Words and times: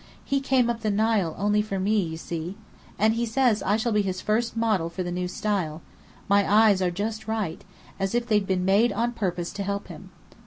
He 0.25 0.41
came 0.41 0.67
up 0.67 0.79
the 0.79 0.89
Nile 0.89 1.35
only 1.37 1.61
for 1.61 1.79
me, 1.79 2.01
you 2.01 2.17
see! 2.17 2.57
And 2.97 3.13
he 3.13 3.23
says 3.23 3.61
I 3.61 3.77
shall 3.77 3.91
be 3.91 4.01
his 4.01 4.19
first 4.19 4.57
model 4.57 4.89
for 4.89 5.03
the 5.03 5.11
new 5.11 5.27
style 5.27 5.83
my 6.27 6.51
eyes 6.51 6.81
are 6.81 6.89
just 6.89 7.27
right, 7.27 7.63
as 7.99 8.15
if 8.15 8.25
they'd 8.25 8.47
been 8.47 8.65
made 8.65 8.91
on 8.91 9.11
purpose 9.11 9.53
to 9.53 9.61
help 9.63 9.89
him. 9.89 10.09